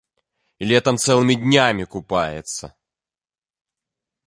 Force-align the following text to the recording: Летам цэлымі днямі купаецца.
Летам 0.71 0.95
цэлымі 1.03 1.35
днямі 1.43 1.85
купаецца. 1.93 2.65